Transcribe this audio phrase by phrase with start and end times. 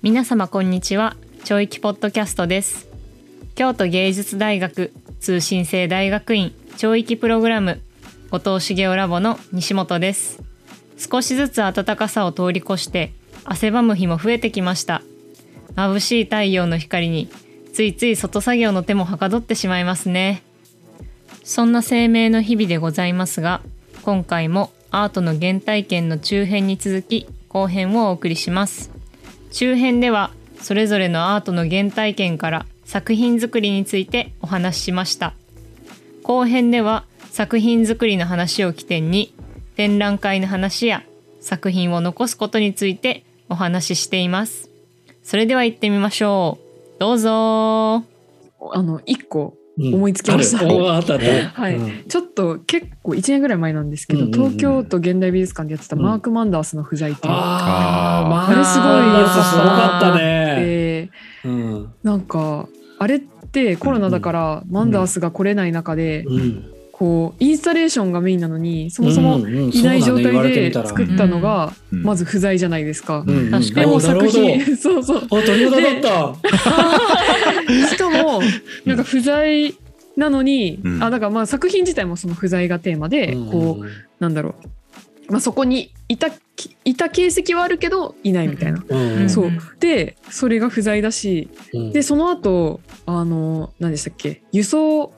[0.00, 1.16] 皆様こんにちは。
[1.44, 2.88] 教育ポッドキャストです。
[3.56, 7.80] 京都芸術大学通信制大学院教育プログラム
[8.30, 10.40] 後藤茂雄ラボの西本です。
[10.96, 13.12] 少しずつ暖かさを通り越して
[13.44, 15.02] 汗ばむ日も増えてきました。
[15.74, 17.28] 眩しい太陽の光に
[17.72, 20.44] ついつい外作業の手もはかどってしまいますね。
[21.42, 23.62] そんな生命の日々でございますが
[24.02, 28.96] 今回もアートの原体験の中編に続き後編をお送りします。
[29.50, 30.30] 中編では
[30.60, 35.34] それぞれのアートの原体験から作品作りについてお話ししました。
[36.22, 39.34] 後編では作品作りの話を起点に
[39.76, 41.02] 展覧会の話や
[41.40, 44.70] 作品を残すことについてお話ししています。
[45.22, 46.58] それでは行ってみましょ
[46.96, 47.00] う。
[47.00, 47.96] どうぞ。
[47.96, 50.64] あの一個思いつきました。
[51.54, 52.04] はい、うん。
[52.08, 57.32] ちょっと結構1年ぐらい前なんですけど、東京都現代美術館でやってたマーク・マンダースの不在っていう。
[57.32, 59.20] ああ、まあれすごい。
[59.20, 60.56] 良さすごかったね。
[60.58, 61.10] で
[61.44, 61.88] うん。
[62.02, 66.64] なんかあれってコロナだからマンダースが来れない中で、うん。
[66.98, 72.02] こうインスタレーションがメインなのにそもそもうんうんいない状態で作ったのがうん。
[72.02, 73.24] まず不在じゃないですか。
[73.24, 73.86] うんうん確かに。
[73.86, 75.22] でも作品 そうそう。
[75.24, 76.34] あ、鳥肌だった。
[77.88, 78.42] しかも
[78.84, 79.74] なんか不在
[80.16, 81.02] なのに、うん。
[81.02, 83.86] あだからまあ作品自体もその不在がテーマで、こう
[84.18, 84.56] なんだろ
[85.28, 88.84] う、まあ、そこにいたきいた形跡はあるけどいないみたいな。
[88.88, 89.22] うん。
[89.22, 89.30] うん。
[89.30, 89.50] そう。
[89.78, 91.92] でそれが不在だしうん。
[91.92, 94.42] でその後あの何でしたっけ？
[94.50, 95.12] 輸送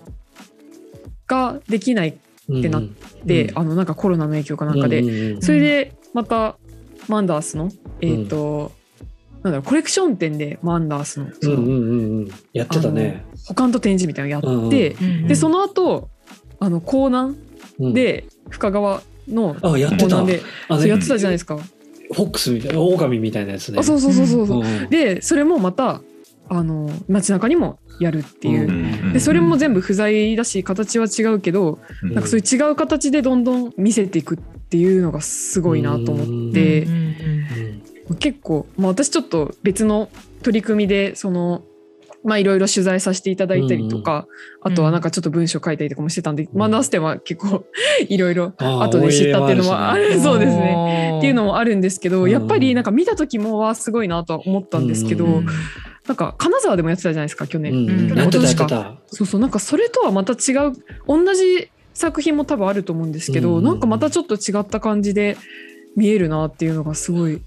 [1.30, 2.12] ができないっ
[2.62, 2.82] てなっ
[3.24, 6.56] で、うんあのなんかコロナの影響かなんかで、うんうんうんそれでまた
[7.08, 8.72] マンダースのえっ、と、
[9.42, 12.30] なんだろうコレクション展でマンダースのその、うんうんうんうん。
[12.52, 13.24] やってたね。
[13.46, 16.08] 保管と展示みたいなのやって、うんでその後
[16.58, 17.36] あの江南
[17.78, 20.24] うん、で深川のあ、やってた。
[20.24, 21.56] であそうやってたじゃないですか。
[21.56, 23.78] フォックスみたいな、狼みたいなやつね。
[23.78, 24.62] あそうそうそうそうそう。
[24.62, 26.02] うんでそれもまた
[26.52, 28.68] あの街中にもやるっていう。
[28.68, 32.14] うんでそれも全部不在だし形は違うけど、うん。
[32.14, 38.16] なんかそういう違う形でどんどん見せていくっていうのがすごいなと思って、うんうんうん。
[38.16, 40.10] 結構、まあ、私ちょっと別の
[40.42, 41.62] 取り組みでその
[42.24, 44.26] まあいろいろ取材させていただいたりとか、
[44.60, 46.58] あとはなんかちょっと文章書いたりとかもしてたんで、うん。
[46.58, 47.64] マンダース展は結構
[48.08, 50.60] いろいろ後で知ったっていうのもあるそうですね。
[50.60, 52.30] ねっていうのもあるんですけど、うん。
[52.30, 55.46] やっぱりなんか見た時もはすごいなとは思ったんですけど、うん
[56.06, 57.72] なんか金沢でもやってたじゃないですか去年。
[57.72, 58.96] うんうんやってたやって一昨年た。
[59.08, 60.72] そうそうなんかそれとはまた違う
[61.06, 63.64] 同じ作品も多分あると思うんですけど、うん。
[63.64, 65.36] なんかまたちょっと違った感じで
[65.96, 67.42] 見えるなっていうのがすごい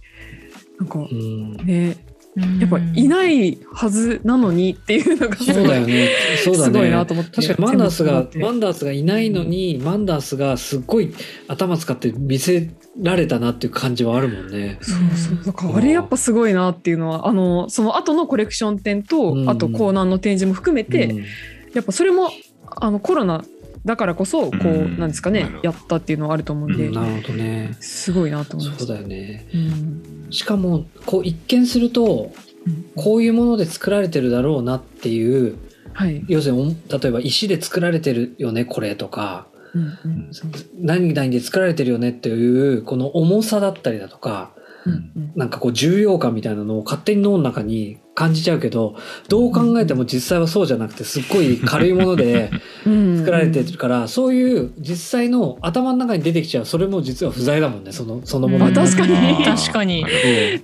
[0.79, 1.53] なんかうん。
[1.57, 1.97] ね
[2.35, 6.09] やっぱいないはずなのにっていうのがすそうごいだよね。
[6.43, 6.65] そうだね。
[6.65, 11.13] すごいなと思って確かにマンダースがマンダースがいないのにマンダースがすっごい
[11.47, 12.71] 頭使って見せ
[13.01, 14.79] られたなっていう感じはあるもんね。
[14.81, 21.25] そうそうだからあれやっぱすごいなっていうのはあのその後のコレクション展と、うんあとコーナーの展示も含めて、うん
[21.73, 22.29] やっぱそれも
[22.67, 23.43] あのコロナ
[23.85, 26.93] だからこそこう、うんなんですかねやったっていうのはあると思うんで、うん。
[26.93, 27.75] なるほどね。
[27.79, 28.87] すごいなと思いまそう。
[28.87, 29.47] だよね。
[29.53, 30.27] うん。
[30.31, 32.31] しかもこう一見すると
[32.65, 32.85] うん。
[32.95, 35.57] こういうもので作られてるだろうなっていう
[35.93, 39.47] はい、要するにお例えば石で作られてるよねこれとか。
[39.75, 40.31] うんうん。
[40.79, 44.51] 何々で作られてるよねっていうこの重さだったりだとか
[44.85, 45.31] うんうん。
[45.35, 48.95] なんかこう重要感みたいなのを勝手に脳の中に感じちゃうけど
[49.27, 52.51] どう考えても実際はそうじゃなくてすっごい軽いもので
[52.85, 53.17] うん。
[53.19, 59.43] 作られてるからそういう実際の頭の中に出てきちゃうそれも実は不在だもんねそのそのものあ確かに。
[59.43, 60.05] 確かに。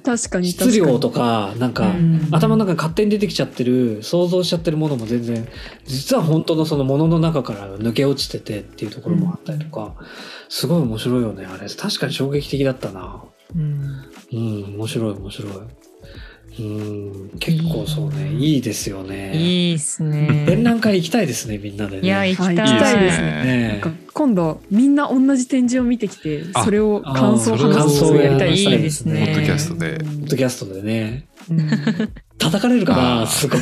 [0.04, 2.28] 確かに質量とかなんかうん。
[2.32, 5.48] 頭の中に勝手に出てきちゃってる想像しちゃってるものも全然
[5.86, 9.96] 実は本当のそのものの中から抜け落ちててっていうところもあったりとか
[10.50, 11.70] すごい面白いよねあれ。
[11.70, 13.24] 確かに衝撃的だったな。
[13.56, 14.06] うん。
[14.32, 15.54] うん面白い面白い
[16.60, 18.62] うん結構そうねいい。
[18.62, 19.32] ですよね。
[19.36, 20.46] いいっすね。
[20.48, 22.06] 展覧会行きたいですねみんなでね。
[22.06, 23.28] いや行きたい,、ですね。
[23.44, 23.68] ね。
[23.82, 28.56] なんか今度みんな同じ展示を見てきてあそれを感想をあ話すやりたい。
[28.56, 29.28] いいですね。
[29.28, 29.92] ポッドキャストで。
[29.92, 31.26] うんポッドキャストでね。
[31.50, 31.70] うん。
[32.38, 33.60] 叩かれるかなすごい。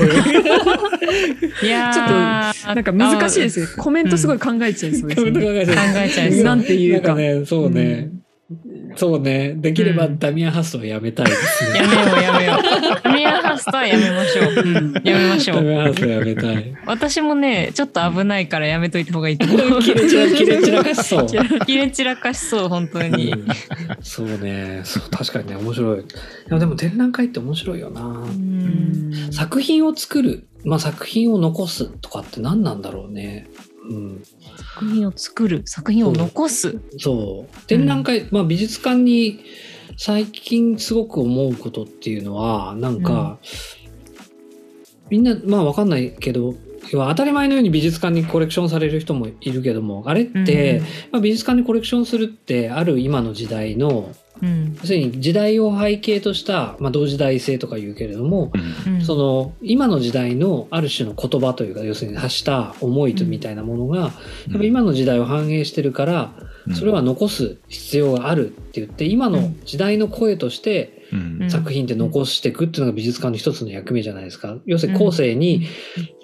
[1.63, 3.67] いやちょっーなんか難しいですね。
[3.77, 5.31] コメントすごい考えちゃいそうですね。
[5.31, 7.01] う考えちゃいそうなんていう。
[7.01, 8.09] かなんかねそうね、
[8.97, 9.53] そうね。
[9.55, 13.03] できればダミアン・ハストはやめたいですね、やめようやめよう。
[13.03, 14.93] ダミアンハストはやめましょう、うん。
[15.03, 15.57] やめましょう。
[15.57, 16.75] ダミアン・ハストやめたい。
[16.85, 19.81] 私もねちょっと危ないからやめといた方がいいと思う。
[19.83, 21.27] キレチラキレチラかしそう。
[21.65, 23.47] キレ散らかしそう本当に、うん。
[24.01, 24.81] そうね。
[24.83, 25.99] そう確かにね面白い。
[25.99, 26.03] い
[26.49, 29.11] やでも展覧会って面白いよな、うん。
[29.31, 33.47] 作品を作る、まあ、作品を残すとかって何なんだろうね
[33.89, 34.23] うん、
[34.57, 36.79] 作品を作る作品を残す。
[36.97, 37.67] そう。
[37.67, 39.39] 展覧会、まあ、美術館に
[39.97, 43.39] 最近すごく思うことっていうのはなんか、
[45.09, 46.55] みんなまあわかんないけど
[46.91, 50.85] 当たり前のように美術館にコレクションされる人もいるけどもあれって、うん。
[51.11, 54.75] まあ、美術館にコレクションするってある今の時代のうん。
[54.79, 58.51] 要するに時代を背景とした、まあ、同時代性とか言うけれども、
[58.87, 59.01] うん。
[59.01, 64.11] その今の時代のある種の言葉というか要するに発した思いとみたいなものが、やっ
[64.57, 66.33] ぱ今の時代を反映してるから、
[66.73, 71.41] それは残す必要があるって言って今の時代の声としてうん。
[71.41, 74.57] うん作品って残していくっていうのが美術館の一つの役目じゃないですか。
[74.65, 75.65] 要するに後世に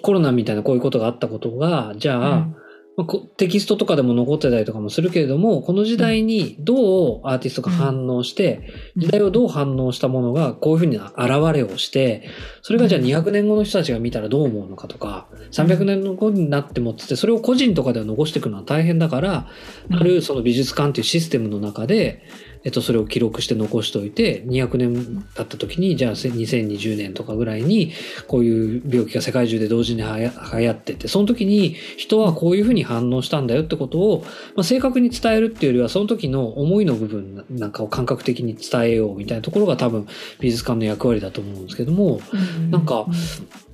[0.02, 2.56] コロナみたいなこういうことがあったことがじゃあ、うん
[2.96, 11.12] まあこテキストとかでも残ってたりとかもするけれどもこの時代にどうアーティストが反応して、時代をどう反応したものがこういうふうに現
[11.52, 12.28] れをして
[12.62, 19.48] それがじゃあ200年後の人たちが見たらどう思うのかとか300年後になってもっつってそれを個人とかでは残していくのは大変だから、
[19.90, 19.96] うん。
[19.96, 22.22] あるその美術館というシステムの中で、
[22.64, 27.92] えっと、それを記録して残しておいて200年経った時にじゃあ2020年とかぐらいに
[28.26, 34.24] こういう病気が世界中で同時にはや流行っててその時に人はこういうふうに反応したんだよってことを、
[34.56, 40.08] まあ、正確に伝えるっていうよりはその時の思いの部分なんかを感覚的に伝えようみたいなところが多分
[40.40, 42.20] 美術館の役割だと思うんですけども
[42.70, 43.06] なんか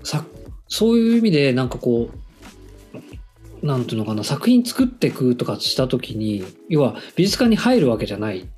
[0.03, 0.25] さ
[0.67, 8.49] そういう意味でなんかこうなんていうのかな作品作っていくとかした時に要は美術館に入るわけじゃない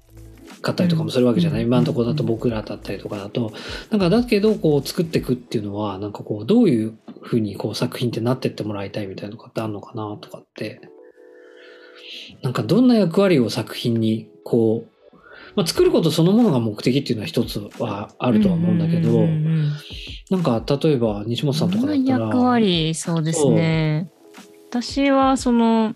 [0.62, 1.66] かったりとかもするわけじゃない、うん。
[1.66, 3.52] 今のところだと僕らだったりとかだと。
[3.90, 10.80] なんかだけどこう作っていくっていうのはなんかこうどういうふうにこう作品ってなってってもらいたいみたいなのとかってあるのかなとかって。
[12.42, 15.16] なんかどんな役割を作品にこう、
[15.54, 19.72] まあ、作ることそのものが目的っていうのは一つはあるとは思うんだけど、うんうんうん
[20.30, 22.26] なんか例えば西本さんとかだったら。
[22.26, 22.94] 役割？
[22.94, 24.10] そうですね。
[24.70, 25.94] 私はその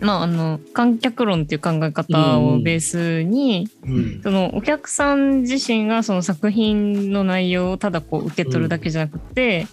[0.00, 4.20] まああの観客論っていう考え方をベースに、うん。
[4.22, 9.66] そのお客さん自身がその作品の内容をただこう受け取るだけじゃなくて、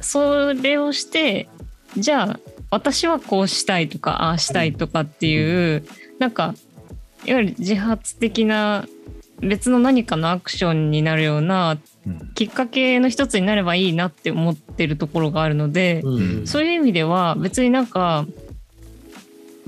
[0.00, 1.48] それをして
[1.96, 2.40] じゃあ
[2.70, 5.84] 私はこうしたいとかああしたいとかっていう、
[6.18, 6.54] なんか
[7.24, 8.86] いわゆる自発的な
[9.40, 16.46] 別の何かのアクションになるようなうんきっかけの一つになればいいなって思ってるところがあるので、うん。
[16.46, 18.26] そういう意味では別になんか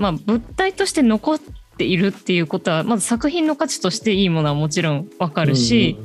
[0.01, 5.97] まあ物体として残っているっていうことはまず作品の価値としていいものはもちろんわかるし、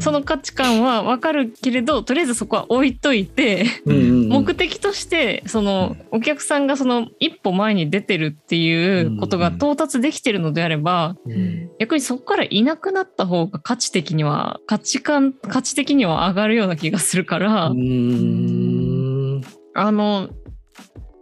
[0.00, 11.70] その価値観はわかるけれどとりあえずそこは置いといて、目的としてそのお客さんがその一歩前に出てるっていうことが到達できてるのであれば、うん。
[11.78, 19.42] 逆にそこからいなくなった方が価値的には価値観価値的には上がるような気がするから、うん。
[19.74, 20.30] あの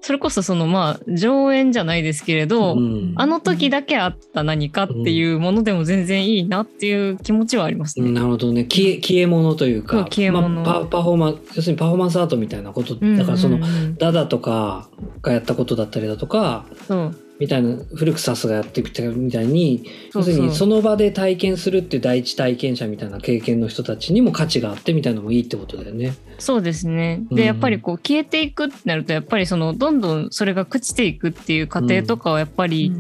[0.05, 3.15] それこそそのまあ上演じゃないですけれど、うん。
[3.17, 8.11] あの時だけあった何かっていうものでも全然いいなっていう気持ちはありますね。
[8.11, 8.65] なるほどね。
[8.65, 10.47] 消え消え物というか消え物。
[10.51, 13.63] まあパパフォーマン要するにパフォーマンスアートみたいなことだからそのうん。
[13.63, 14.91] うんうんダダとか
[15.23, 26.15] がやったことだったりだとかそうみたいなフルクサスがやってきたみたいに要するにその場で体験するっていう第一体験者みたいな経験の人たちにも価値があってみたいなのもいいってことだよね。
[26.39, 27.23] そうですね。
[27.31, 32.93] うんでやっぱりこう消えていくってなるとやっぱりそのどんどんそれが朽ちていくっていう過程とかをやっぱり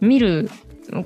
[0.00, 0.50] 見る、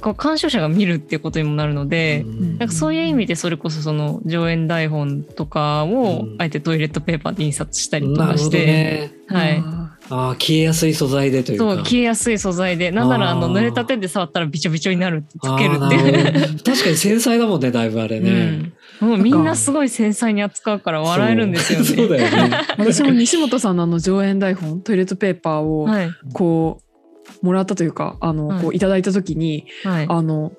[0.01, 2.25] こう鑑賞者が見るっていうことにもなるので。
[2.27, 9.13] うんなんかそういう意味でそれこそその上演台本とかをうんあえてトイレットペーパーで印刷したりとかして、ね。
[9.27, 9.63] はい、
[10.11, 11.65] あああ消えやすい素材でというか。
[11.65, 16.13] そう消えやすい素材でなんならあの濡れた手で触ったらびちょびちょになるってつけるっていう。
[16.13, 16.33] ね
[16.65, 18.73] 確かに繊細だもんねだいぶあれね。
[19.01, 21.85] うん、もうみんなすごい繊細に扱うから笑えるんですよね。
[21.85, 22.57] そうそうだよね。
[22.57, 26.81] ー 私も西本さんのあの上演台本トイレットペーパーをはいこ
[27.43, 30.07] うもらったというかあの、はいこういただいた時にはい。
[30.09, 30.53] あの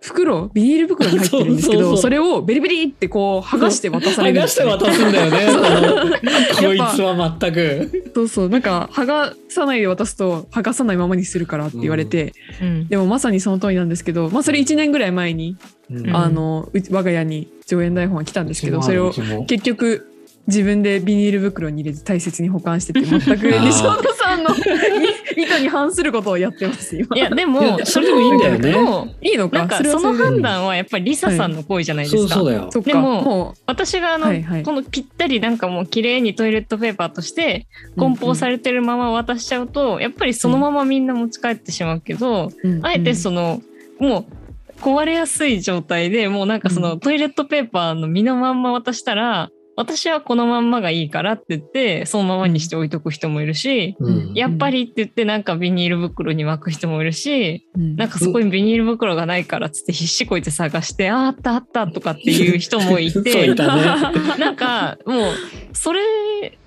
[0.00, 6.20] 袋ビニール袋に入ってるんですけどそれをベリベリってこう剥がして渡され剥がしてるんですよ、ね、渡すんだよね。
[6.58, 8.10] こいつは全く。
[8.14, 12.88] そうそうなんか剥がさないで渡すと剥がさないままにするからって言われて、うん。
[12.88, 15.56] でもまさにその通りなんですけど、まあ、それ1年ぐらい前に、
[15.90, 16.16] うん。
[16.16, 19.12] あのう我が家に上演台本が来たんですけどそれを
[19.46, 20.09] 結局
[20.50, 24.50] 自分でビニール袋に入れて大切に保管してて全く西本さんの
[25.36, 27.16] 意図に反することをやってます今。
[27.16, 28.72] いやでいもやそれでもいいんだよね。
[28.76, 29.58] もいいのか？
[29.58, 32.34] なんかれはその判断はやっぱりリサさんの行為じゃないですか。
[32.34, 32.68] そうそうだよ。
[32.70, 32.88] そっか。
[32.90, 34.62] でもも私があの、はいはい。
[34.62, 37.66] このぴったりなんかもう綺麗にトイレットペーパーとして
[37.96, 42.86] う梱包されてるまま渡しちゃうと、やっぱりそのままみんな持ち帰ってしまうけど、うんうん。
[42.86, 43.62] あえてその
[43.98, 63.54] もう壊れやすい状態でもうなんかその、うトイレットペーパーの身のまんま渡したら私はこのまんまがいいからって言ってそのままにして置いとく人もいるし、うんやっぱりって言ってなんかビニール袋に巻く人もいるし、うんなんかそこにビニール袋がないからっつって必死こいて探して、ああったあったとかっていう人もいて ね。
[64.38, 65.32] なんかもう
[65.72, 66.02] それ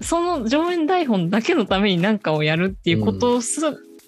[0.02, 3.62] その上演台本だけのために何かをやるっていうことす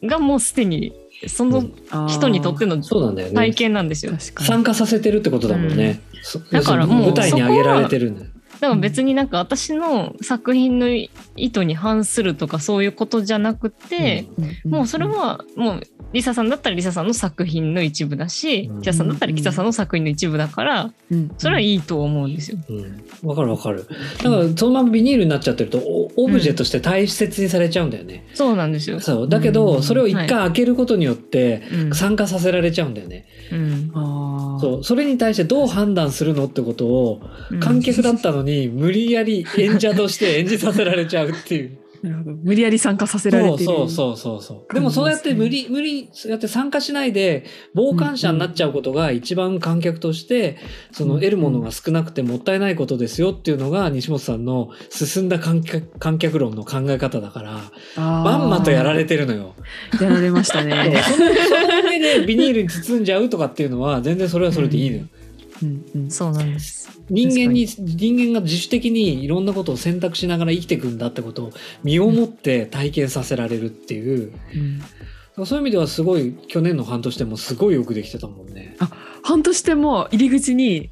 [0.03, 0.93] がもうすでに
[1.27, 1.63] その
[2.07, 3.35] 人にとってのそうなんだよね。
[3.35, 4.11] 体験なんですよ。
[4.13, 6.01] 確かに参加させてるってことだもんね。
[6.23, 8.31] そだからもう舞台に上げられてるんだよ。
[8.59, 11.09] だから別になんか私の作品の意
[11.51, 14.27] 図に反するとかそういうことじゃなくて、
[14.65, 15.81] もうそれはもう
[16.15, 22.57] リサさんだったらリサさんの作品の一部だし、うん北さんだったら北さんの作品の一部だから、うんそれはいいと思うんですよ。
[22.69, 23.85] うん、わかるわかる。
[24.23, 28.25] だからそのままビニールになっちゃってるとオオブジェとして大切にされちゃうんだよね。
[28.33, 29.01] そうなんですよ。
[29.01, 33.25] そうだけうんどそれを一回開けることによってうん参加させられちゃうんだよね。
[33.51, 41.77] うんあーそうそれに対してどう判断するのってことをうん観客だったのに無理やり演者として演じさせられちゃうっていう。
[42.05, 44.73] なるほど無理やり参加させられてるそうそうそうそう。
[44.73, 47.45] でもそうやって無理、無理、そうやって参加しないで、
[47.75, 50.57] 傍観者になっちゃうことが一番観客として、
[50.91, 59.55] その得るものが少なくてもったいないことですよっていうのが西本さんの進んだ観客観客論の考え方だから、まんまとやられてるのよ。
[59.99, 65.03] やられましたね その上でビニールに包んじゃうとかっていうのは全然それはそれでいいのよ。
[65.19, 65.24] うん
[65.63, 66.89] うんそうなんです。
[67.09, 74.81] 人間に人間が自主的にいろんなことを選択しながら生きていくんだってことを身をもって体験させられるっていう、うん
[75.45, 78.77] そういう意味ではすごい去年の半年でもすごいよくできてたもんね。
[79.21, 80.91] 半年でも入り口に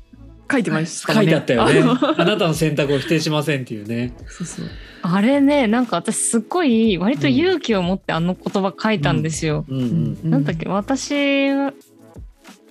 [0.52, 1.82] 書いてましたね書いてあったよね。
[2.18, 4.14] あなたの選択を否定しませんっていうね。
[4.28, 4.66] そうそう
[5.02, 9.66] あれね、なんか私すっごい割と勇気を持ってあの言葉書いたんですよ。
[9.70, 10.20] うんうん。
[10.26, 11.50] うなんだっけ、私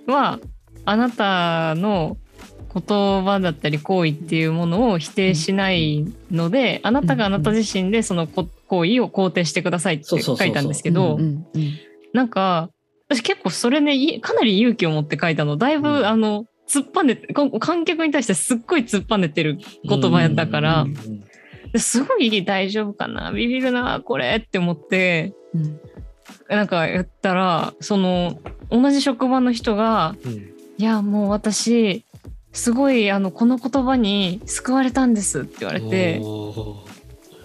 [0.07, 0.41] は
[0.85, 2.17] あなたの
[2.75, 11.19] 言葉だったり行為っていうものを否定しないので、あなたがあなた自身でそのこ行為を肯定してくださいって書いたんですけど
[12.15, 12.71] なんか
[13.11, 15.59] 私結構それねいかなり勇気を持って書いたの。
[15.59, 16.07] だいぶ、うん。
[16.07, 20.87] あの突っぱねこ観客に対してすっごい突っぱねてる言葉やったから、
[21.77, 23.33] すごい大丈夫かな。
[23.33, 25.81] ビビるなこれって思ってうん。
[26.49, 32.05] なんかやったらその同じ職場の人がうん「いやもう私
[32.53, 36.21] すごいあのこの言葉に救われたんです」って言われて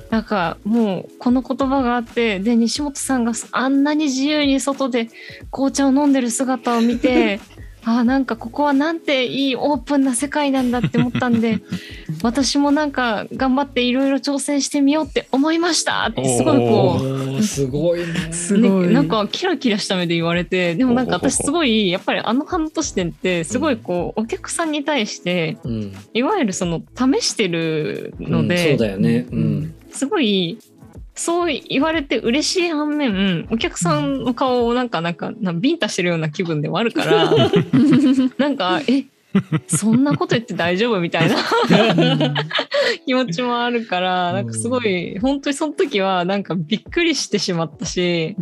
[0.10, 5.10] なんかもうこの言葉があってで西本さんがあんなに自由に外で
[5.52, 7.40] 紅茶を飲んでる姿を見て
[7.88, 11.62] あーなんかここはなんていいオープンな世界なんだって思ったんで
[12.22, 18.06] 私もなんか頑張っていろいろ挑戦してみようって思いましたってすごいこおーすごいね。
[18.30, 25.94] う、すごいね、なんかキラキラした目で言われてでもなんか私すごいやっぱりあの半年点ってすごいこうお客さんに対してうん。
[26.14, 29.28] いわゆるその試してるのうんで、そうだよね。
[29.32, 29.74] うん。
[29.92, 30.58] すごい
[31.18, 37.32] そう言われて嬉しい反面お客さんの顔をなんかなんかなビンタしてるような気分でもあるから
[38.38, 39.06] なんかえ
[39.68, 41.36] そんなこと言って大丈夫みたいな
[43.06, 48.36] 気持ちもあるからなんかすごい本当にその時はなんかびっくりしてしまったし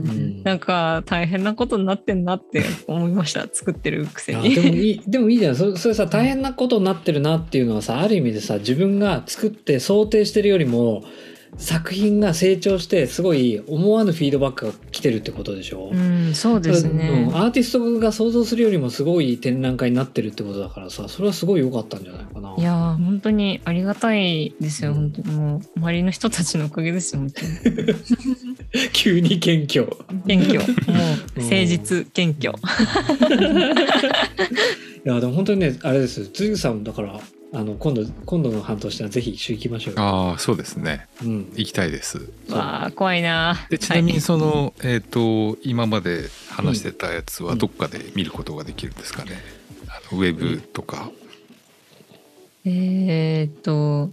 [0.44, 4.56] なんか大変なことになってんなって思いました作ってるくせに。
[4.56, 5.56] でもいいでもいいじゃん。
[5.56, 11.04] そそれさ大変なことになってるなっていうのはさある意味でさ自分が作って想定してるよりも
[11.58, 17.28] 作品が成長してすごい思わぬフィードバックが来てるってことでしょ、うん、そうですね。
[17.30, 22.56] うんアーティストが想像するよりもすごい展覧会になってるってことだからさそれはすごい良かったんじゃないかな。
[22.58, 24.96] いやー本当にありがたいですよ、うん。
[24.96, 27.52] 本当にもう周りの人たちのおかげですよ本当に。
[28.94, 29.88] 急に謙虚。
[30.28, 30.60] 謙虚。
[30.60, 30.66] も
[31.38, 32.54] う誠実謙虚。
[35.06, 36.28] いやでも本当にねあれです。
[36.28, 37.20] つゆさんだから
[37.56, 41.08] あの今度今度の半年はぜひ一緒行きましょうよ、ああそうですね。
[41.24, 42.30] うん、行きたいです。
[42.50, 43.56] わあ怖いな。
[43.70, 49.32] でちなみはいにその、えっ、と今まで話してたやつはどっかで見ることができるんですかね、
[49.88, 51.10] あのウェブとか、
[52.66, 54.12] えーっと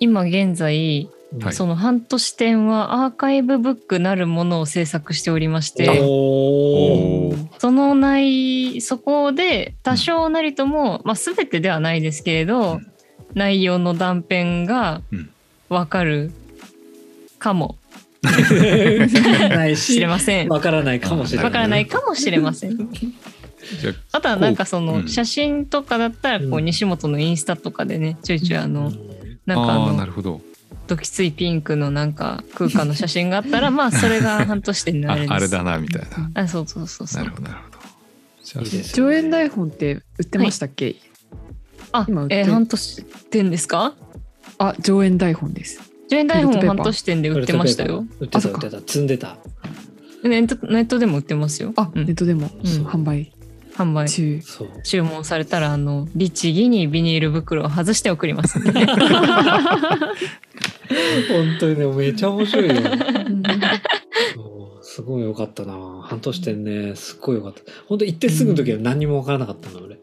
[0.00, 1.10] 今現在
[1.40, 1.52] はい。
[1.52, 5.98] その半年展はアーカイブブックなるものを制作しておりまして
[7.58, 12.92] その内そこで多少なりとも、まあ、全てではないですけれど、うん。
[13.34, 15.30] 内容の断片がうん。
[15.68, 16.32] わかる
[17.38, 17.76] かも。
[18.22, 20.48] ないししれません。
[20.48, 21.44] わからないかもしれない。
[21.44, 22.76] わからないかもしれません。
[24.12, 25.08] あとはなんかそのうん。
[25.08, 26.64] 写真とかだったらこううん。
[26.64, 28.92] 西本のインスタとかでねちょいちょいあの
[29.44, 30.40] なんかああーあの
[30.88, 35.32] なるほどドキツイピンクのなんか空間の写真があったら まあそれが半年でになあれです。
[35.32, 36.30] あれだなみたいな。
[36.42, 37.24] あそうそうそうそう。
[37.24, 37.34] なる。
[37.36, 38.64] ほどなるほど。
[38.94, 40.96] 上演台本って売ってましたっけ、
[41.92, 43.94] あ今売っえー半年展ですか？
[44.58, 45.80] あ上演台本です。
[46.10, 48.06] 上演台本半年店で売ってましたよ。
[48.20, 48.60] 売ってあそっか。
[48.60, 48.92] た売ってた。
[48.92, 49.36] 積んでた。
[50.24, 51.74] ネットネットでも売ってますよ。
[51.76, 52.06] あ、うん。
[52.06, 52.86] ネットでも、うん。
[52.86, 53.32] 販売
[53.78, 54.08] 販売。
[54.08, 54.68] 中そう。
[54.82, 58.86] 注文されたらあの律儀にビニール袋を外して送りますんでね。
[61.28, 62.74] 本当にねめちゃ面白いよ。
[64.82, 65.74] すごい良かったな。
[66.02, 67.60] 半年店ねすっごい良かった。
[67.86, 69.98] 本当行ってすぐの時は何にも分からなかったの俺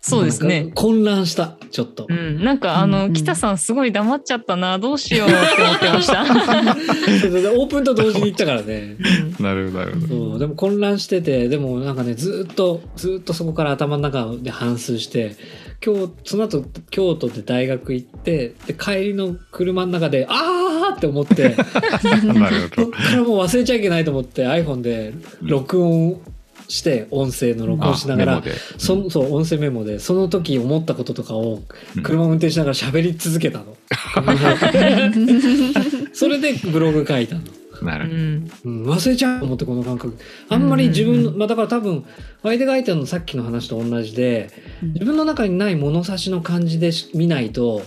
[0.00, 0.70] そうですね。
[0.76, 4.78] 混乱したちょっと、うん、なんかあの、うん北さんすごい黙っちゃったな。
[4.78, 6.22] どうしようって思ってました。
[6.24, 8.96] オープンと同時に行ったからね。
[9.38, 10.38] なるほどなるほど。
[10.38, 15.36] でも混乱しててでもなんかねずっとずっとそこから頭の中で反芻して
[15.84, 21.56] 今日その後京都で大学行ってで帰りの車の中であーって思って
[22.32, 22.86] なるほど。
[22.86, 26.20] こっからもう忘れちゃいけないと思って iPhone で録音
[26.68, 28.42] して音声の録音しながら
[28.78, 31.62] そのそう音声メモでその時思ったこととかを
[31.96, 32.02] うん。
[32.02, 33.76] 車を運転しながら喋り続けたの。
[36.12, 37.42] それでブログ書いたの。
[37.82, 40.16] なるうん、うん、忘れちゃうと思ってこの感覚。
[40.48, 42.04] あんまり自分の、まあ、だから多分
[42.42, 44.50] 相手が書いたのさっきの話と同じで
[44.82, 47.82] 自分の中にない物差しの感じでし見ないと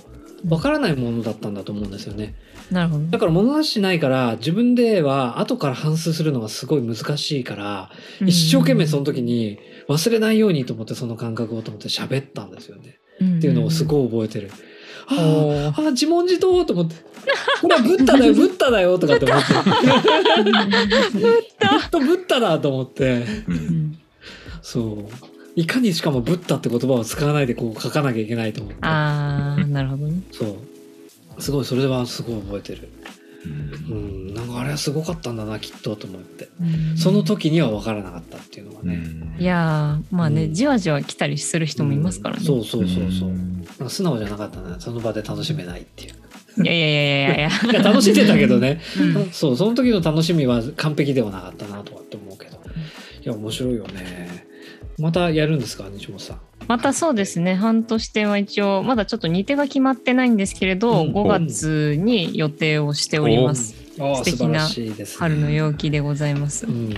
[0.48, 2.36] わからないものだったんだと思うんですよね
[2.72, 3.06] なるほど。
[3.06, 7.90] だから物差しないから自分では後から反芻するのがすごい難しいから
[8.26, 13.86] 一生懸命その時に忘れないようにと思ってその感覚をと思って喋ったんですよねっていうのをすい。
[13.88, 14.52] ごい覚えてる。
[15.12, 16.96] ああ、あ自問自答と思って。
[17.62, 19.54] これはブッダだよ、 ブッダだよとかって思って。
[19.54, 23.26] ブッダ ブッダだと思って。
[23.48, 24.00] ううんん
[24.62, 24.80] そ
[25.10, 25.29] う。
[25.56, 28.80] いかにしかもブッダって言葉を使わないでこう書かなきゃいけないと思って。
[28.82, 30.22] ああなるほどね。
[30.32, 31.42] そう。
[31.42, 32.90] すごい、それはすごい覚えてる。
[33.46, 34.00] うんう
[34.32, 36.50] ん、なんかあれはすごかったんだな、きっとと思って。
[36.60, 38.96] うんその時には分からなかったっていうのがうね。
[38.98, 42.44] んいやーまあね、うんじわじわ来たりする人もいますからね。
[42.44, 43.30] そうそうそうそう。
[43.30, 46.14] んなんか素直じゃなかったな、その場で楽しめないっていう。
[46.64, 47.72] いやいやいやいやいや。
[47.72, 48.82] いや、楽しんでたけどね。
[49.00, 52.60] うんそう、その時の楽しみは完璧ではなかったなとかって思うけど。
[53.22, 54.29] いや、面白いよね。
[55.00, 56.40] またやるんですか、西本さん？
[56.68, 63.76] またそうですね半年展は一応まだちょっと日程が決まってないんですけれど、うん5月に予定をしております。
[64.00, 64.68] あ素敵な。
[65.18, 66.70] 春の陽気でございますう。
[66.70, 66.94] ん。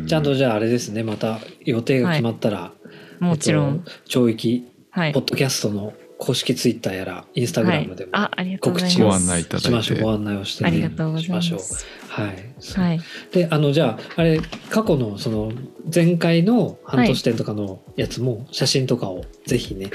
[0.00, 2.72] うんちゃんとじゃああれですね、また予定が決まったら、
[3.20, 3.74] もちろん。
[3.76, 5.24] えっと、懲役、はいポッ。
[5.24, 9.26] ドキャストの公式ツイッターやら、インスタグはいラムでも、あ、ありがとうご告知をざいます。
[9.26, 10.00] ご案内いただいてしましょう。
[10.02, 11.58] ご案内をして、ね、ありがとうございましましょう。
[11.58, 11.86] す。
[12.08, 12.80] はい。
[12.80, 13.00] はい。
[13.32, 15.52] で、あの、じゃあ、あれ、過去の、その、
[15.92, 19.90] 前回の半年展とかのやつも、写真とかをぜひね、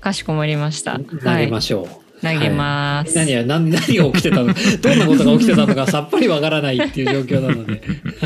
[0.00, 0.98] かしこまりました。
[0.98, 1.46] 投はい。
[1.46, 1.86] げましょう。
[2.22, 3.14] 投げます。
[3.14, 4.52] 何や何何が起きてたの？
[4.82, 7.82] どんなことが起きてたのかさっぱりわからないっていう状況なので、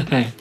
[0.08, 0.32] はい、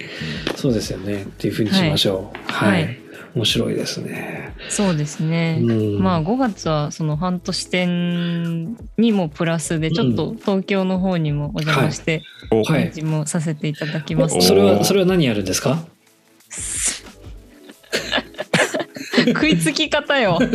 [0.56, 2.52] そうですよねっていうふうにしましょう。
[2.54, 4.56] はい、はい面白いですね。
[4.70, 5.60] そうですね。
[5.62, 14.38] うんまあ5月はその半年展にもプラスでちょっと東京の方にもお邪魔しておはい展示もさせていただきます。
[14.38, 15.86] おそれはそれは何やるんですか？
[19.28, 20.39] 食いつき方よ。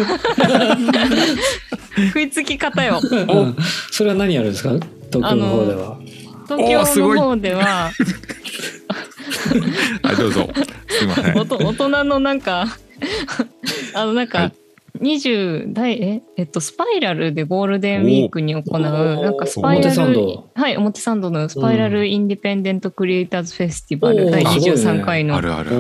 [2.09, 3.01] 食いつき方よ。
[3.03, 3.57] うん
[3.91, 4.71] それは何やるんですか？
[5.13, 5.99] 東京の方では。
[6.45, 7.91] 東京の方では
[10.03, 10.49] はいどうぞ。
[10.89, 11.37] すいません。
[11.37, 12.67] 大人のなんか
[13.95, 14.53] あのなんはかい
[15.01, 20.51] 20代ええっとスパイラルでゴールデンウィークに行うなんかスパイラ表参ル道。
[20.55, 24.73] はい表参道のスパイラルインディペンデントクリエイターズフェスティバル第すごいね。
[24.73, 25.77] 23回のものあるあ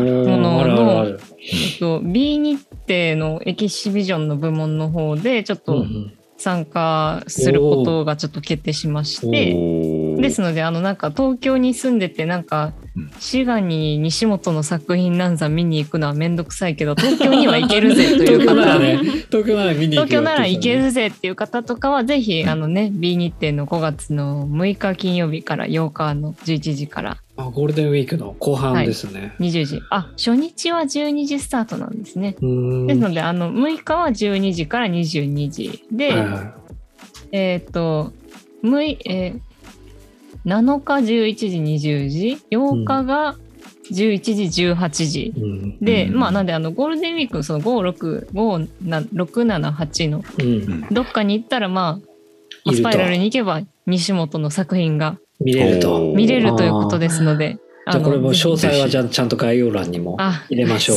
[0.64, 1.20] るある。
[1.40, 6.12] えっと、B 日程のエキシビジョンの部門の方でちょっとうんうん。
[6.37, 13.11] 参加することがちょっと決定しまして、おーですのであのなんか東京に住んでてなんかうん。
[13.19, 18.99] 滋賀に西本の作品なんざ見に行くのはめんどくさいけど 東京には行けるぜとい東う方京ならね、
[19.31, 27.17] 東京なら見に行東京なら行けねるぜっていう方とかはぜひあのね B 日程の5月の6日金曜日から8日の11時から。
[27.37, 29.35] あゴールデンウィークの後半ですね。
[29.41, 29.83] 20時。
[29.91, 32.33] あ初日は12時スタートなんですね。
[32.33, 36.55] ですのであの6日は12時から22時で、はいは
[37.33, 38.13] えっ、と
[38.63, 39.54] 6いえー
[40.47, 41.47] 7日11時
[41.89, 43.37] 20時？8日が
[43.91, 45.79] 11時18時、いうん。
[45.81, 46.19] で、うん。
[46.19, 50.87] まあなんであのゴールデンウィークのその56678のうん。
[50.91, 52.01] どっかに行ったらま
[52.67, 56.13] あスパイラルに行けば西本の作品が見れると。
[56.15, 57.59] 見れるということですので
[57.90, 60.97] じゃあこれも詳細はじゃちゃんと概要欄にもあ入れましょう。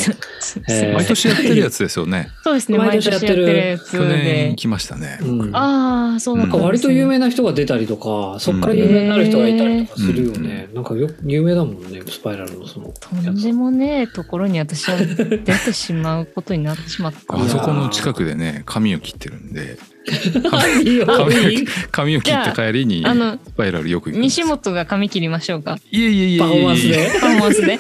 [0.69, 0.93] えー。
[0.93, 2.29] 毎年やってるやつですよね。
[2.43, 5.19] そうですね毎毎年やってるるやつ去年で行きましたね。
[5.21, 5.55] うん。
[5.55, 10.69] ああそうだなんか割と有名な人が出たりとか、そっから有名になる人がいたりとかするよね。
[10.73, 12.93] なんかよ有名だもんね、スパイラルのその。
[12.99, 19.77] とんでもねえところに私は出てしまうことになってしまったあそこの近くでね髪を切ってるんで
[20.49, 25.77] 髪をいい髪を切った帰りにあのスパイラルよく西本が髪切りましょうか。
[25.91, 26.39] いえいえいえ。
[26.39, 27.11] パフォーマンスで。
[27.19, 27.79] パフォーマンスで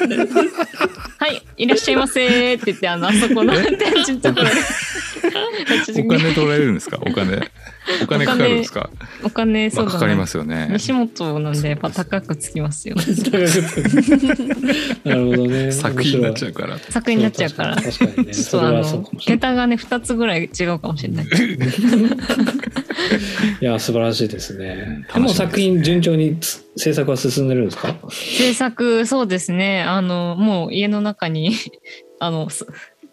[1.27, 4.51] はいいらっしゃいませーって言ってあのあそこの 店長のところで
[6.01, 6.97] お金取られるんですか？
[7.01, 7.41] お金。
[8.03, 8.89] お金かかるんですか？
[9.23, 10.69] お金そうだまあかかりまねすよね。
[10.71, 12.95] 西本なんでやっぱ高くつきますよ
[15.03, 15.71] なるほどね。
[15.71, 16.77] 作品になっちゃうから。
[16.79, 17.75] 作品になっちゃうから。
[17.75, 18.33] 確かにね。
[18.33, 19.39] ちょっとあそうのかもしれない。
[19.39, 21.25] 桁がね2つぐらい違うかもしれない
[23.59, 25.05] いや素晴らしいですね。
[25.13, 27.95] でも作品順調につ制作は進んでるんですか？
[28.09, 29.81] 制作そうですね。
[29.83, 31.53] あのもう家の中に
[32.19, 32.67] あのす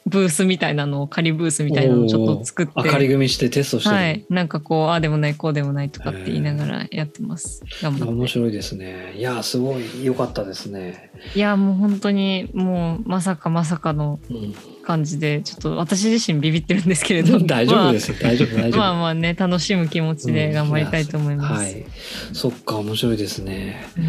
[0.06, 2.72] ブースみたいなのを仮ブースみたいなのをちょっと作って。
[2.76, 4.26] おー明かり組みしてテストしてる、はい。
[4.28, 7.62] なんかこうああでもないこうでもないとかって言いながらやってます。
[7.82, 8.04] 頑張って。
[8.12, 9.14] 面白いですね。
[9.16, 14.54] いやすごい良かったですね、いやもう本当にもうまさかまさかのうん、
[14.84, 18.78] 感じでちょっと私自身ビビってるんですけれど大丈夫ですよ、大丈夫大丈夫。
[18.78, 21.84] まあ、まあまあね楽しむ気持ちで頑張りたいと思います、はい。
[22.32, 23.86] そっか面白いですね。
[23.96, 24.00] う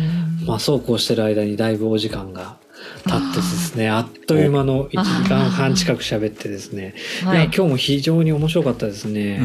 [0.44, 0.48] ん。
[0.48, 2.58] まあそうこうしてる間にだいぶお時間が
[3.06, 6.94] 経ってですねあっという間の1時間半近く喋ってですね。
[7.22, 7.26] い。
[7.26, 9.40] やはい今日も非常に面白かったですね、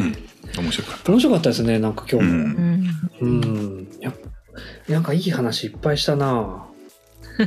[0.57, 1.11] 面白かった。
[1.11, 2.33] 面白かったですねなんか今日も。
[2.33, 2.93] うん。
[3.21, 3.87] うん。
[4.87, 6.65] なんかいい話いっぱいしたな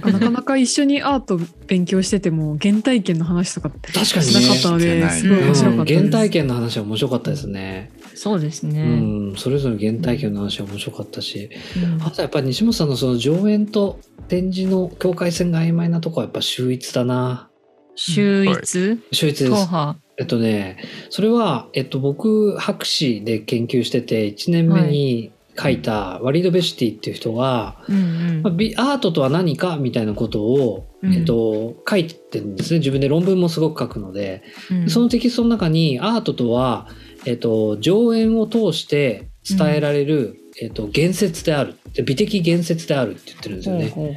[0.00, 4.85] なかなか一緒にアート勉強してても原体験の話とかって確かにしなかったのね。
[5.00, 5.94] ですごい面白かったです。
[5.94, 6.11] うん。
[6.11, 12.02] 原体験の話は面白かったですね、そうですうね、ん、それぞれ原体験の話は面白かったし、うん。
[12.02, 17.50] あとやっぱり西本さんのその上演と展示の境界線が曖昧なとこはやっぱ秀逸だな。
[17.96, 18.98] 秀逸？
[19.12, 19.68] 秀逸です。
[20.16, 20.78] えっとね
[21.11, 31.14] それは、えっと、僕博士で研究してて1年目に書いたワリード・ベシティっていう人が、うんまあビアートとは何かみたいなことを、うん。
[31.14, 32.79] えっと、書いてるんですね。
[32.79, 34.90] 自分で論文もすごく書くので、うん。
[34.90, 36.88] そのテキストの中にアートとは、
[37.27, 41.75] えっと、上演を通して伝えられる、えっと、言説である。
[41.93, 43.88] で美的言説であるって言ってるんですよね。
[43.88, 44.14] ほ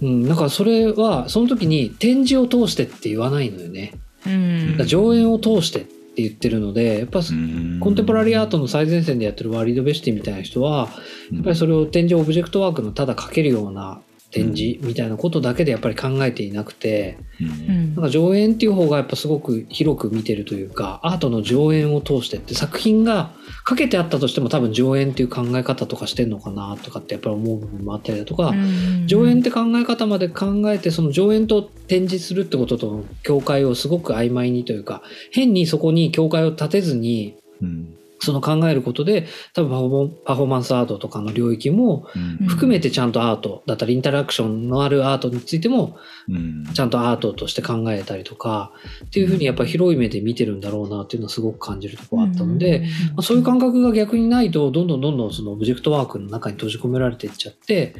[0.00, 0.08] うん。
[0.08, 3.92] うん、だからそれはその時に展示を通してって言わないのよね。
[4.26, 4.86] うん。
[4.86, 7.80] 上演を通してって言ってるのでやっぱうん。
[7.80, 10.88] コンテンポラリーアートの最前線でやってるワリード・ベシティみたいな人は
[11.32, 17.46] やっぱりそれを展示オブジェクトワークのただ描けるような展示みたいなことだけでやっぱり考えていなくてうん。
[17.46, 17.94] うん。
[17.94, 23.32] なんか上演っていう方がやっぱすごく広く見てるというかアートの上演を通してって作品が
[23.64, 29.06] かけてあったとしても多分上演っていう考え方とかしてんのかなとかってやっぱり思う部分もあったりだとか、うん。
[29.06, 42.48] 上演って考え方まで考えてその上演と展示するってこととの境界をすごく曖昧にというか変にそこに境界を立てずにうんその考えることで多分パフォーパフォーマンスアートとかの領域もうん。
[42.48, 45.96] 含めてちゃんとアートだったりインタラクションのあるアートについても
[46.28, 46.64] うん。
[46.72, 48.72] ちゃんとアートとして考えたりとか
[49.06, 57.94] っていうふうにやっぱり広い目で見てるんだろうなっていうのはすごく感じるところがあったので、まあ、そういう感覚が逆にないとどんどんどんどんそのオブジェクトワークの中に閉じ込められていっちゃって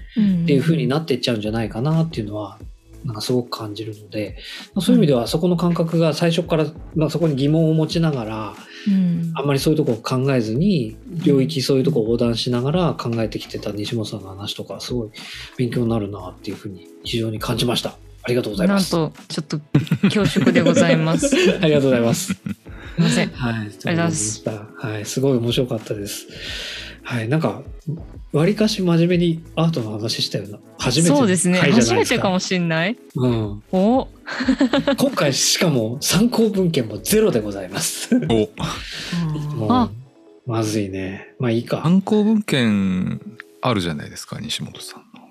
[0.44, 2.58] っていう風になっていっちゃうんじゃないかなっていうのは
[3.04, 4.36] なんかすごく感じるので、
[4.74, 8.54] まあそういう意味ではそこの感覚が最初から、まあ、そこに疑問を持ちながら
[8.88, 15.10] うんあんまりそういうとこを考えずに領域そういうとこを横断しながら考えてきてた西本さんの話とかすごい
[15.56, 17.96] 勉強になるなっていうふうに非常に感じました。
[18.22, 18.90] ありがとうございなんます。
[18.90, 19.60] とちょっと
[20.02, 22.34] 恐縮でございます ありがとうございます。
[22.96, 24.44] ませんはい、ありがとうございます
[24.78, 26.26] はい、すごい面白かったです。
[27.04, 27.62] はい、なんか、
[28.32, 31.94] わりかし真面目にアートの話したような、初めてのそうですね初。
[31.94, 33.62] めてかもしんないうん。
[33.72, 34.08] お
[34.96, 38.14] 今回しかも参考文献もゼロでございます。
[38.18, 38.48] もう
[39.70, 39.90] あ
[40.46, 41.34] まずいね。
[41.38, 41.80] まあいいか。
[41.82, 43.20] 参考文献
[43.60, 45.24] あるじゃないですか西本さんの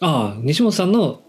[0.00, 1.22] ああ、西本さんの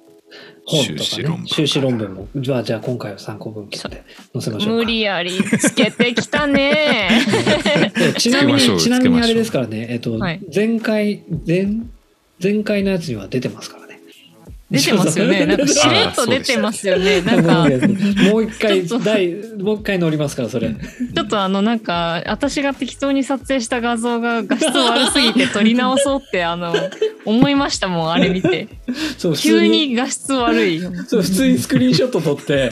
[0.69, 2.27] 本とかね修士論文、修士論文も。
[2.35, 4.03] じゃあ、じゃあ今回は参考文献で
[4.33, 4.75] 載せましょうか。
[4.77, 7.09] 無理やりつけてきたね
[7.95, 11.67] でちなみに、ちなみにあれですからね、えっと、はい前回、前、
[12.41, 13.77] 前回のやつには出てますか？
[13.77, 13.78] らね。
[14.71, 15.45] 出てますよね。
[15.47, 17.21] なんかしれっと出てますよね。
[17.21, 17.67] なんか。
[18.31, 20.69] もう一回、第、もう一回乗りますから、それ。
[20.69, 26.73] ちょっとあのなんか私が適当に撮影した画像が画質悪すぎて撮り直そうってあの
[27.25, 28.67] 思いましたもんあれ見て。
[29.17, 30.79] そう、急に画質悪い。
[31.07, 32.71] そう、普通にスクリーンショット撮って、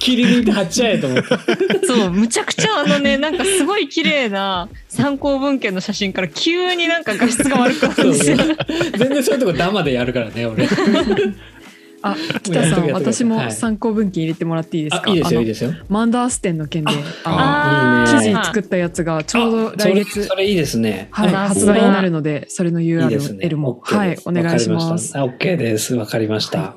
[0.00, 1.86] 切り抜いて貼っちゃえと思って。
[1.86, 8.36] そうむちゃくちゃあのねなんかすごい綺麗な参考文献の写真から急になんか画質が悪くなるんですよ
[8.98, 10.68] 全然そういうとこダマでやるからね、俺。
[12.02, 15.10] あ、北さん、私もはい参考文献入れてもらっていいですか？
[15.10, 15.72] あ、いいですよ、いいですよ。
[15.88, 16.92] マンダーステンの件で、
[17.24, 21.08] ああの記事作ったやつがちょうど来月それそれいいですね。
[21.10, 25.14] はい、あ発売になるので、それのいいですね URL はいお願いします。
[25.16, 25.94] OK です。
[25.96, 26.76] わかりました。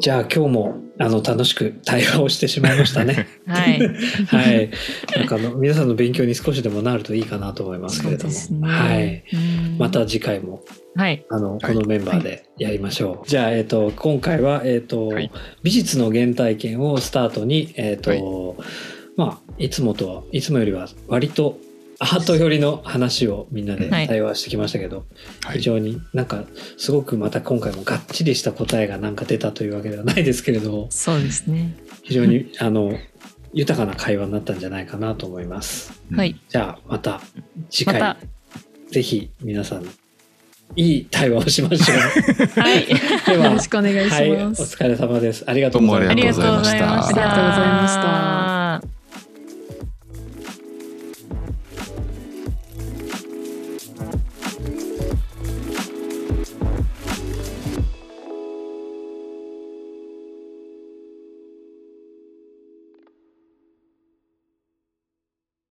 [0.00, 3.26] じゃあ今日もあの楽しく対話をしてしまいましたね。
[3.46, 3.80] はい。
[4.26, 4.70] はい。
[5.16, 8.30] なんかあの皆さんの勉強に少しでもなるといいかなと思いますけれども。
[8.30, 9.24] そうですねはい。
[9.32, 9.36] う
[9.74, 10.62] んまた次回も
[10.94, 11.24] はい。
[11.28, 13.28] あのはいこのメンバーでやりましょう。
[13.28, 15.30] じゃあえっ、と今回はえっ、と、はい
[15.62, 18.22] 美術の原体験をスタートにえっ、と、はい
[19.16, 21.58] まあいつもとはいつもよりは割と
[22.00, 25.06] アート寄りの話をみんなではい対話してきましたけど、
[25.44, 25.56] はい。
[25.56, 26.44] 非常になんか
[26.76, 31.76] すごくまた今回もがっちりした答えがなんか出たというわけではないですけれどもそうですね。
[32.02, 32.92] 非常にあの
[33.52, 36.00] 豊かな会話になったんじゃないかなと思います。
[36.14, 36.40] はい。
[36.48, 37.20] じゃあまた
[37.68, 38.16] 次回、また、
[38.92, 39.84] ぜひ皆さん
[40.76, 41.98] いい対話をしましょう。
[42.60, 42.86] はい。
[43.26, 44.76] ではよろしくお願いしはい、おます。
[44.76, 45.44] 疲れ様です。
[45.46, 46.10] ありがとうございます。
[46.12, 47.06] ありがとうございました。
[47.06, 48.57] ありがとうございました